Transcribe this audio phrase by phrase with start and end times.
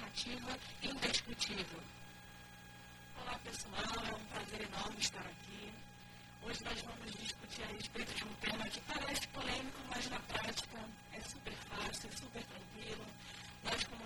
[0.00, 1.80] narrativa indiscutível.
[3.20, 5.72] Olá pessoal, é um prazer enorme estar aqui.
[6.42, 10.78] Hoje nós vamos discutir a respeito de um tema que parece polêmico, mas na prática
[11.12, 13.06] é super fácil, é super tranquilo.
[13.62, 14.02] Nós, como,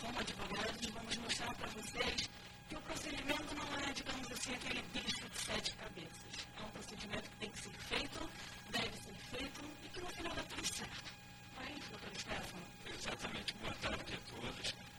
[0.00, 2.30] como advogados, vamos mostrar para vocês
[2.68, 6.46] que o procedimento não é, digamos assim, aquele bicho de sete cabeças.
[6.58, 8.30] É um procedimento que tem que ser feito,
[8.70, 11.12] deve ser feito e que no final dá tudo certo.
[11.56, 12.64] Não é isso, doutor Stefano?
[12.86, 13.52] Exatamente.
[13.54, 14.89] Boa tarde a todos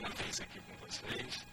[0.00, 1.46] minha vez aqui com vocês.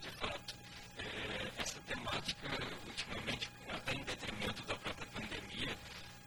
[0.00, 0.54] De fato,
[0.98, 2.48] é, essa temática,
[2.84, 5.76] ultimamente, até em detrimento da própria pandemia,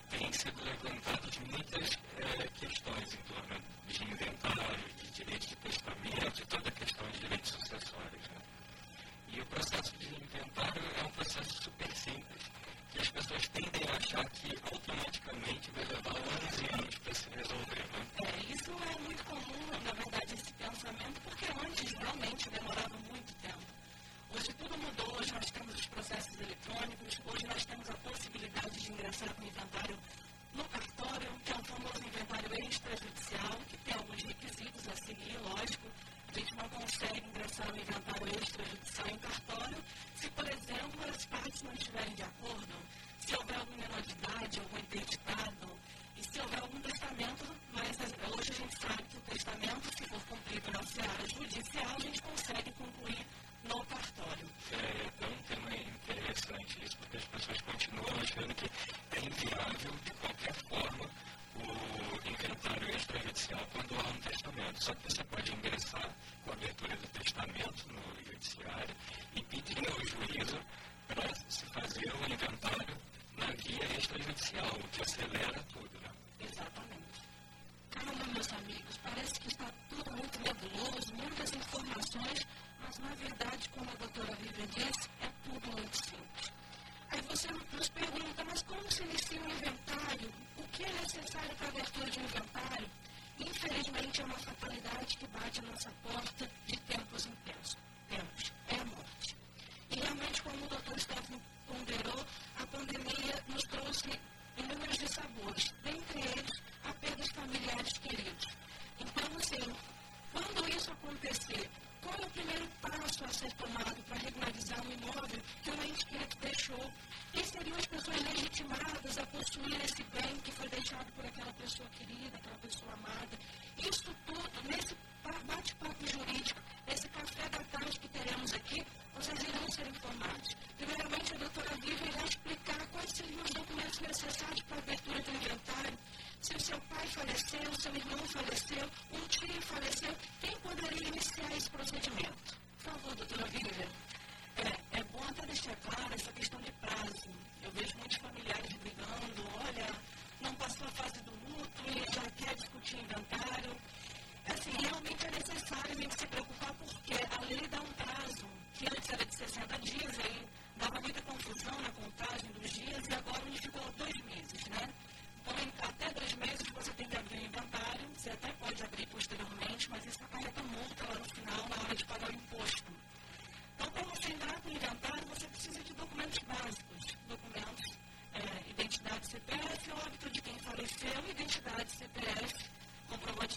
[0.10, 6.32] tem sido levantada de muitas é, questões em torno de inventário, de direito de testamento,
[6.32, 8.28] de toda a questão de direitos sucessórios.
[8.30, 8.42] Né?
[9.34, 12.52] E o processo de inventário é um processo super simples,
[12.92, 15.63] que as pessoas tendem a achar que automaticamente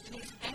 [0.07, 0.46] and he's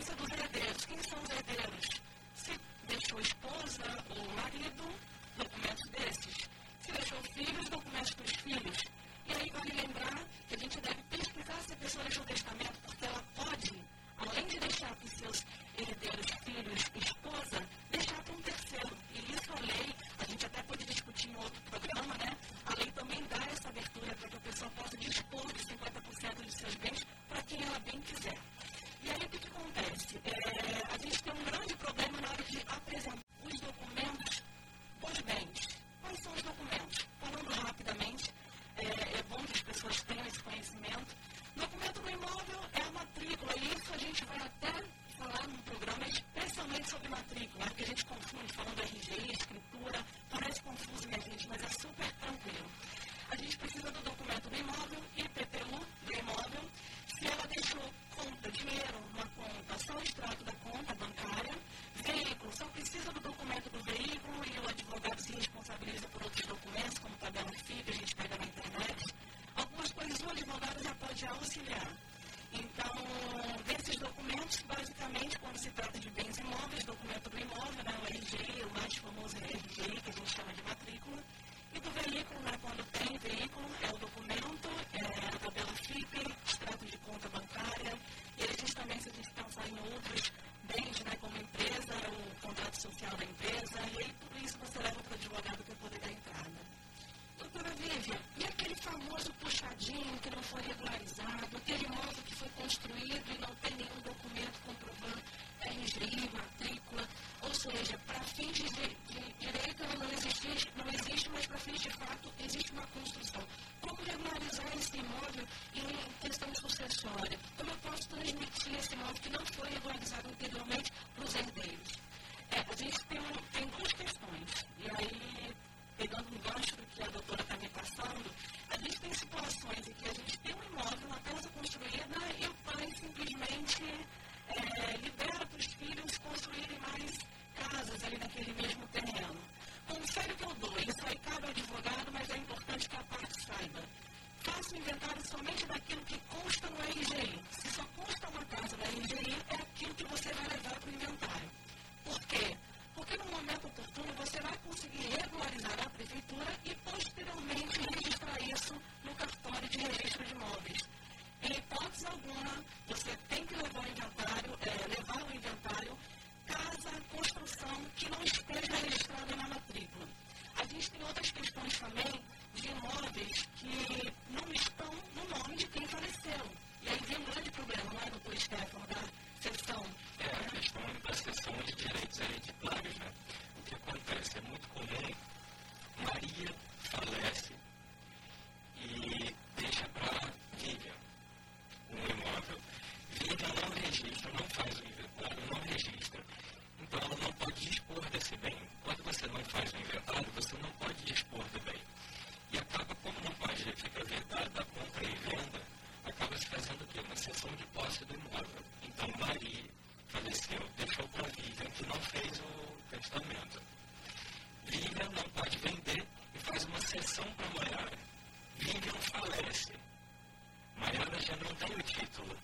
[222.02, 222.36] título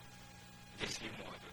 [0.80, 1.47] desse imóvel.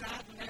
[0.00, 0.49] God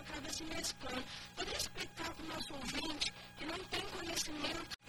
[0.00, 1.02] através de uma escola.
[1.36, 4.79] Poder explicar para o nosso ouvinte que não tem conhecimento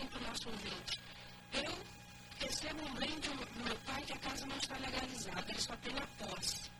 [0.00, 1.00] assim para o nosso ouvinte.
[1.52, 1.72] Eu
[2.38, 5.94] recebo um bem do, meu pai que a casa não está legalizada, ele só tem
[5.98, 6.70] a posse.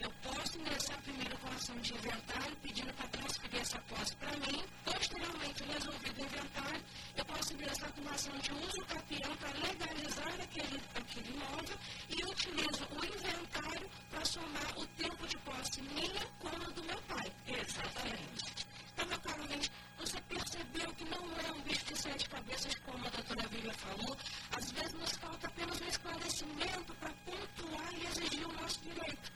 [0.00, 4.64] Eu posso ingressar primeiro com ação de inventário, pedindo para transferir essa posse para mim.
[4.84, 6.84] Posteriormente, resolvido o inventário,
[7.16, 12.24] eu posso ingressar com uma ação de uso capião para legalizar aquele, aquele imóvel e
[12.24, 17.32] utilizo o inventário para somar o tempo de posse minha com o do meu pai.
[17.46, 18.63] Exatamente
[19.02, 23.74] naturalmente, você percebeu que não é um bicho de sete cabeças, como a doutora Vila
[23.74, 24.16] falou.
[24.52, 29.32] Às vezes nos falta apenas um esclarecimento para pontuar e exigir o nosso direito.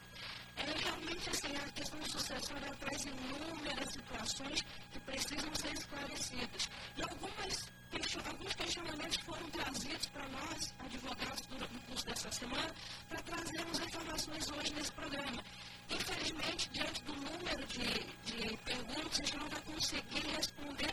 [0.57, 6.69] É realmente assim, a questão sucessória traz inúmeras situações que precisam ser esclarecidas.
[6.97, 7.71] E algumas,
[8.25, 12.75] alguns questionamentos foram trazidos para nós, advogados, durante o curso dessa semana,
[13.07, 15.43] para trazermos informações hoje nesse programa.
[15.89, 18.18] Infelizmente, diante do número de
[19.81, 20.88] seguir as quem.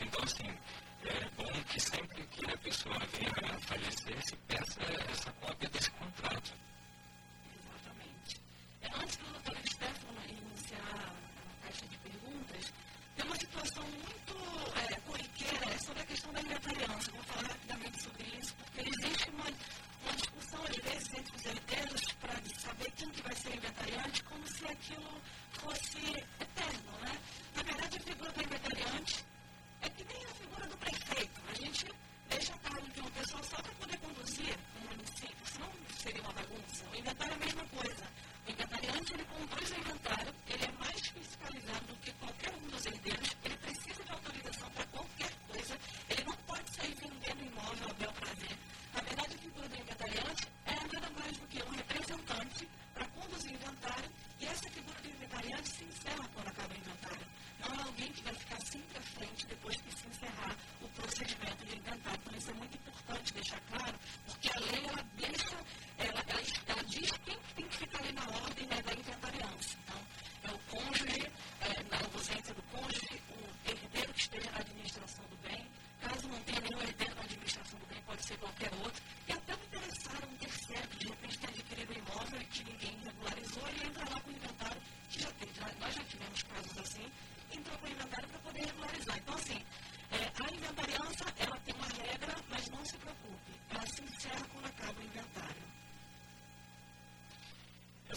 [0.00, 0.50] Então, assim,
[1.04, 4.80] é bom que sempre que a pessoa venha a falecer, se peça
[5.10, 5.69] essa cópia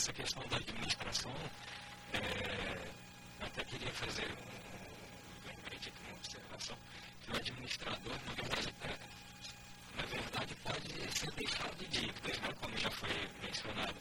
[0.03, 1.33] essa questão da administração,
[2.11, 2.89] é,
[3.39, 6.77] até queria fazer um lembrete aqui, uma observação,
[7.21, 8.99] que o administrador, na verdade, é,
[9.95, 13.95] na verdade pode ser deixado dívidas, né, como já foi mencionado.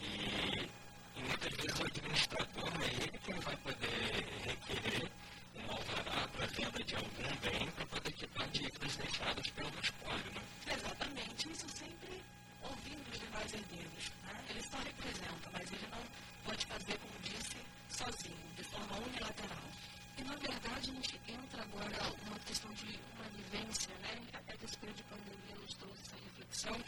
[0.00, 0.68] E,
[1.14, 5.08] e muitas vezes o administrador é ele quem vai poder requerer
[5.54, 10.32] um alvará para venda de algum bem para poder quitar dívidas deixadas pelo espólio.
[10.32, 10.42] Né?
[10.74, 11.48] Exatamente.
[11.52, 12.24] Isso sempre
[12.62, 14.12] ouvindo os demais herdeiros.
[14.24, 14.44] Né?
[14.50, 16.02] Ele só representa, mas ele não
[16.44, 17.56] pode fazer, como disse,
[17.88, 19.68] sozinho, de forma unilateral.
[20.16, 24.20] E, na verdade, a gente entra agora uma questão de uma vivência, né?
[24.32, 26.84] até desse período de pandemia nos trouxe essa reflexão,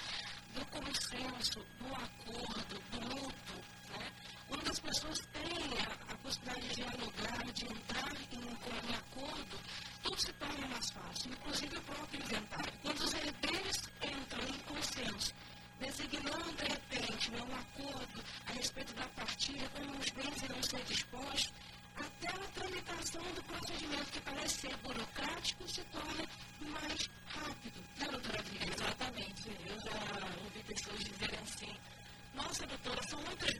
[0.54, 3.54] do consenso, do acordo, do luto.
[3.90, 4.12] Né?
[4.48, 9.60] Quando as pessoas têm a, a possibilidade de dialogar, de entrar em, em acordo,
[10.02, 12.72] tudo se torna mais fácil, inclusive o próprio inventário.
[12.82, 15.34] Quando os herdeiros entram em consenso,
[15.78, 20.10] designando, de repente, né, um acordo a respeito da partilha, como os
[20.70, 21.52] ser dispostos,
[21.96, 26.24] até a tramitação do procedimento que parece ser burocrático se torna
[26.60, 27.80] mais rápido.
[27.98, 28.44] Né, doutora?
[28.72, 29.48] Exatamente.
[29.66, 31.76] Eu já ouvi pessoas dizerem assim,
[32.34, 33.59] nossa, doutora, são muitos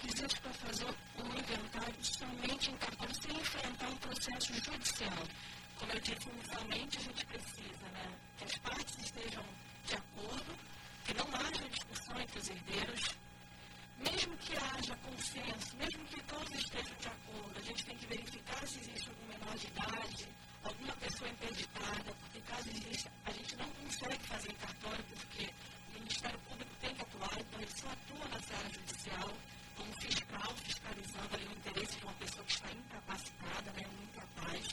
[0.00, 0.86] requisitos para fazer
[1.18, 5.22] um inventário somente em cartório, sem enfrentar um processo judicial?
[5.78, 9.44] Como eu disse inicialmente, a gente precisa né, que as partes estejam
[9.84, 10.58] de acordo,
[11.04, 13.02] que não haja discussão entre os herdeiros,
[13.98, 18.66] mesmo que haja consenso, mesmo que todos estejam de acordo, a gente tem que verificar
[18.66, 20.28] se existe algum menor de idade,
[20.64, 25.50] alguma pessoa interditada, porque caso exista, a gente não consegue fazer em cartório, porque
[25.88, 29.30] o Ministério Público tem que atuar, então ele só atua na seara judicial,
[30.00, 34.68] fiscal, fiscalizando ali o interesse de uma pessoa que está incapacitada, né, incapaz.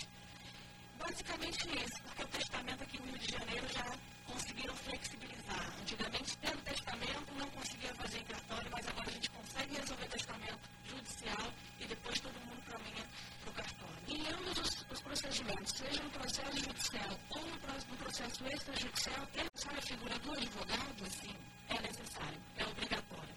[1.00, 5.74] Basicamente isso, porque o testamento aqui no Rio de Janeiro já conseguiram flexibilizar.
[5.82, 10.70] Antigamente, tendo testamento, não conseguia fazer em cartório, mas agora a gente consegue resolver testamento
[10.86, 13.06] judicial e depois todo mundo caminha
[13.42, 13.98] para o cartório.
[14.08, 17.58] E em ambos os, os, procedimentos, seja no processo judicial ou no,
[17.90, 21.12] no processo extrajudicial, é a figura do advogado?
[21.12, 21.36] Sim,
[21.70, 23.37] é necessário, é obrigatório.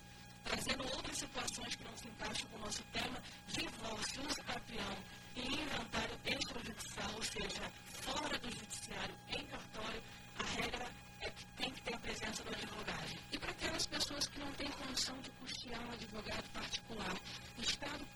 [0.50, 4.96] Trazendo outras situações que não se encaixam com o nosso tema, divórcio, uso capião
[5.36, 10.02] e inventário extrajudicial, ou seja, fora do judiciário, em cartório,
[10.40, 10.86] a regra
[11.20, 13.18] é que tem que ter a presença do advogado.
[13.30, 17.16] E para aquelas pessoas que não têm condição de custear um advogado particular,
[17.56, 18.08] o Estado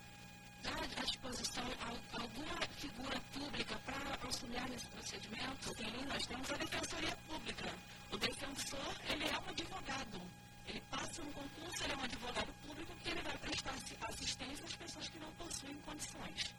[0.61, 1.63] dá à disposição
[2.11, 5.69] alguma figura pública para auxiliar nesse procedimento?
[5.77, 7.73] Sim, nós temos a Defensoria Pública.
[8.11, 10.44] O defensor, ele é um advogado.
[10.67, 13.75] Ele passa um concurso, ele é um advogado público que ele vai prestar
[14.09, 16.55] assistência às pessoas que não possuem condições.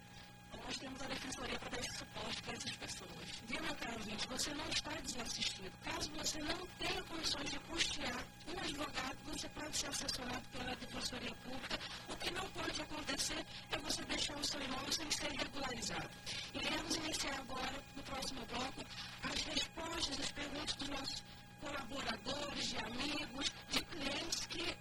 [0.48, 3.26] Então, nós temos a defensoria para dar esse suporte para essas pessoas.
[3.46, 5.72] Viu, meu caro ouvinte, você não está desassistido.
[5.84, 11.34] Caso você não tenha condições de custear um advogado, você pode ser assessorado pela defensoria
[11.34, 11.78] pública.
[12.08, 16.10] O que não pode acontecer é você deixar o seu imóvel sem ser regularizado.
[16.54, 18.84] Iremos iniciar agora, no próximo bloco,
[19.22, 21.22] as respostas às perguntas dos nossos
[21.66, 24.76] colaboradores, de amigos, de clientes que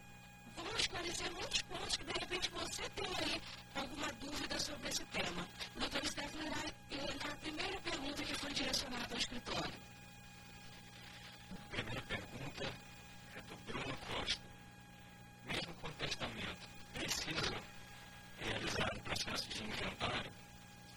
[0.55, 3.41] vão esclarecer muitos pontos que de repente você tem aí
[3.73, 5.47] alguma dúvida sobre esse tema.
[5.75, 6.47] O doutor Stephanie
[6.91, 9.75] irá a primeira pergunta que foi direcionada ao escritório.
[11.51, 12.73] A primeira pergunta
[13.35, 14.41] é do Bruno Costa.
[15.45, 17.55] Mesmo com testamento, precisa
[18.39, 20.31] realizar o processo de inventário?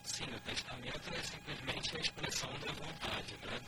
[0.05, 3.61] Sim, o testamento é simplesmente a expressão da vontade, né?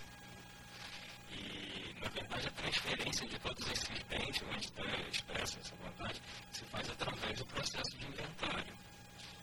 [2.00, 6.88] E, na verdade, a transferência de todos esses bens, onde expressa essa vontade, se faz
[6.88, 8.74] através do processo de inventário.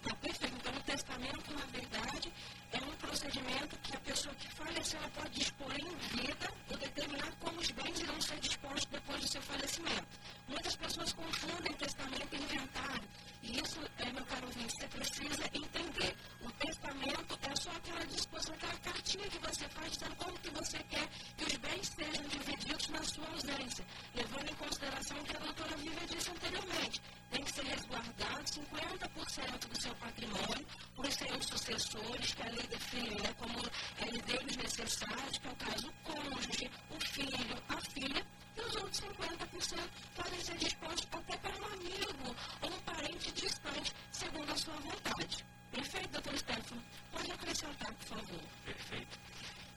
[0.03, 0.55] Tá perfeito.
[0.55, 2.33] Então, o testamento, na verdade,
[2.71, 7.31] é um procedimento que a pessoa que faleceu ela pode dispor em vida ou determinar
[7.39, 10.07] como os bens irão ser dispostos depois do seu falecimento.
[10.47, 13.09] Muitas pessoas confundem testamento e inventário.
[13.43, 16.15] E isso, é, meu caro ouvinte, você precisa entender.
[16.41, 20.77] O testamento é só aquela disposição, aquela cartinha que você faz dizendo como que você
[20.83, 25.39] quer que os bens sejam divididos na sua ausência, levando em consideração o que a
[25.39, 27.01] doutora Vivian disse anteriormente.
[27.29, 30.65] Tem que ser resguardado 50% 30% do seu patrimônio
[30.95, 33.59] para os seus sucessores, que a lei define né, como
[33.99, 39.01] herdeiros necessários, que é o caso do cônjuge, o filho, a filha, e os outros
[39.01, 44.75] 50% podem ser dispostos até para um amigo ou um parente distante, segundo a sua
[44.75, 45.45] vontade.
[45.71, 46.83] Perfeito, doutor Stefano?
[47.11, 48.43] Pode acrescentar, por favor.
[48.65, 49.19] Perfeito.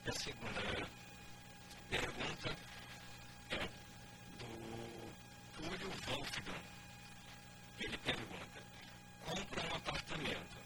[0.05, 0.89] E a segunda
[1.89, 2.57] pergunta
[3.51, 3.69] é
[4.39, 5.13] do
[5.57, 6.61] Túlio Wolfgang.
[7.79, 8.63] Ele pergunta,
[9.25, 10.57] compra um apartamento.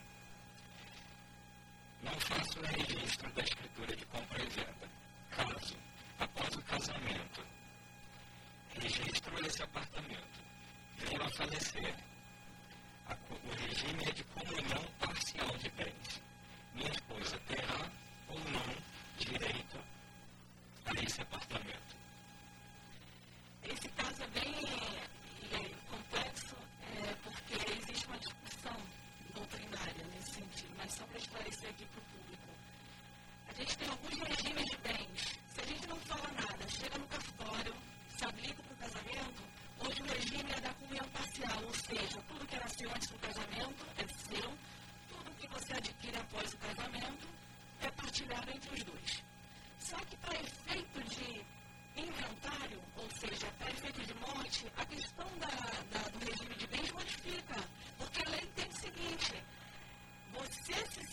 [2.55, 4.89] Não faço o registro da escritura de compra e venda.
[5.31, 5.75] Caso,
[6.19, 7.45] após o casamento,
[8.81, 10.39] registro esse apartamento.
[10.97, 11.95] Venho a falecer.
[13.29, 16.21] O regime é de comunhão parcial de bens.
[16.73, 17.91] Minha esposa terá
[18.29, 18.74] ou não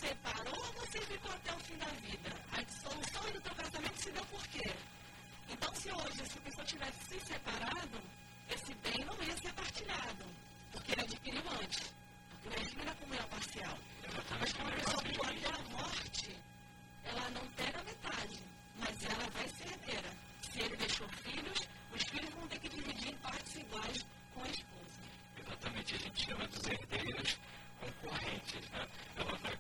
[0.02, 2.30] separou ou você ficou até o fim da vida?
[2.50, 4.74] A dissolução do teu casamento se deu por quê?
[5.48, 8.02] Então, se hoje essa pessoa tivesse se separado,
[8.50, 10.24] esse bem não ia ser partilhado,
[10.72, 11.94] porque ele adquiriu antes.
[12.30, 13.78] Porque o regime da comunhão parcial.
[14.40, 16.36] Mas quando a pessoa ficou até a morte,
[17.04, 18.38] ela não pega metade,
[18.78, 20.10] mas ela vai ser herdeira.
[20.50, 21.58] Se ele deixou filhos,
[21.94, 25.00] os filhos vão ter que dividir em partes iguais com a esposa.
[25.38, 27.38] Exatamente, a gente chama dos herdeiros
[27.82, 28.70] concorrentes.
[28.70, 28.88] Né?
[29.16, 29.56] Ela vai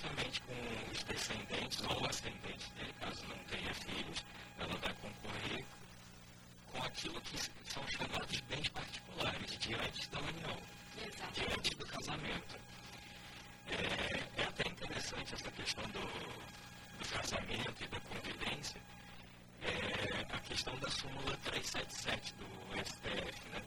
[0.00, 4.24] juntamente com os descendentes ou ascendentes dele, caso não tenha filhos,
[4.58, 5.64] ela vai concorrer
[6.72, 7.38] com aquilo que
[7.70, 10.56] são chamados bens particulares diante da união,
[11.34, 12.56] diante do casamento.
[13.68, 18.80] É, é até interessante essa questão do, do casamento e da convivência,
[19.62, 22.46] é, a questão da súmula 377 do
[22.84, 23.62] STF, né?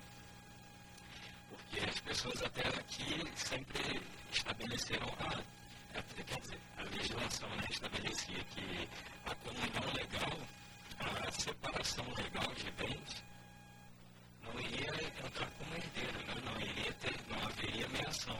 [1.50, 5.62] Porque as pessoas até aqui sempre estabeleceram a, a
[6.02, 8.90] quer dizer, a legislação né, estabelecia que
[9.26, 10.40] a comunhão legal,
[11.00, 13.24] a separação legal de bens,
[14.42, 14.90] não iria
[15.26, 16.36] entrar como herdeiro, né?
[16.44, 18.40] não iria ter, não haveria meação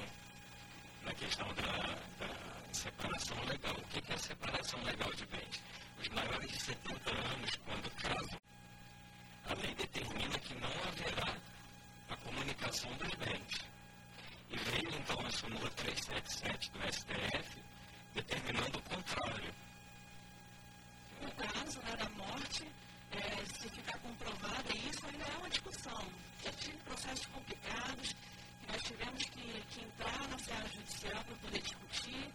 [1.04, 3.76] na questão da, da separação legal.
[3.76, 5.62] O que é separação legal de bens?
[6.00, 8.40] Os maiores de 70 anos, quando casam,
[9.46, 11.38] a lei determina que não haverá
[12.10, 13.73] a comunicação dos bens.
[14.54, 17.64] E veio então a súmula 377 do STF
[18.14, 19.52] determinando o contrário.
[21.20, 22.72] No caso né, da morte,
[23.14, 26.08] é, se ficar comprovada, isso ainda é uma discussão.
[26.44, 28.16] Já tive processos complicados,
[28.68, 32.30] nós tivemos que, que entrar na seara judicial para poder discutir.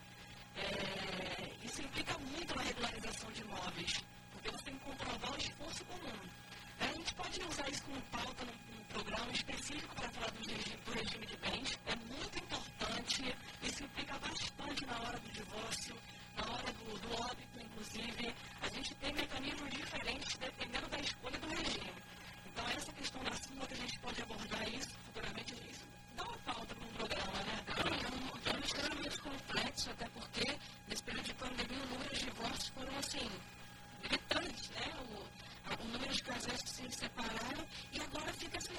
[0.56, 5.84] É, isso implica muito na regularização de imóveis, porque você tem que comprovar o esforço
[5.84, 6.18] comum.
[6.80, 10.92] A gente pode usar isso como pauta num programa específico para falar do regime, do
[10.92, 11.78] regime de bens.
[11.86, 15.96] É muito importante, isso implica bastante na hora do divórcio,
[16.36, 18.34] na hora do, do óbito, inclusive.
[18.62, 21.92] A gente tem mecanismos diferentes dependendo da escolha do regime.
[22.46, 26.38] Então, essa questão da súmula que a gente pode abordar isso futuramente, isso dá uma
[26.38, 27.64] pauta para um programa, né?
[27.68, 32.68] É um tema extremamente complexo, até porque nesse período de pandemia o número de divórcios
[32.68, 33.30] foram assim,
[34.02, 34.92] gritantes, né?
[34.98, 37.37] O, o número de casais que se separaram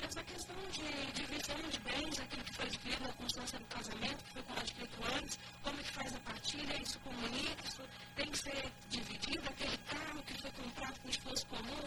[0.10, 4.24] essa, essa questão de divisão de bens, aquilo que foi adquirido na constância do casamento,
[4.24, 7.84] que foi adquirido antes, como que faz a partilha, isso comunica, isso
[8.16, 11.80] tem que ser dividido, aquele carro que foi comprado com esforço comum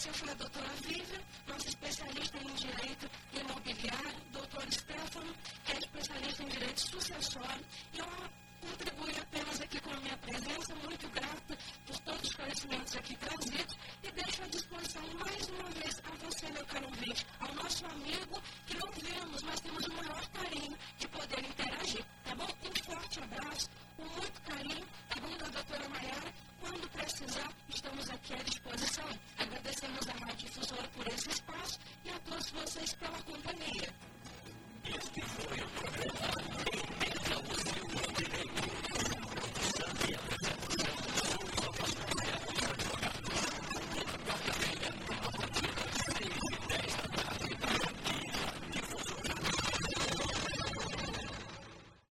[0.00, 2.89] Essa foi a doutora Vivian, nossa especialista em direito.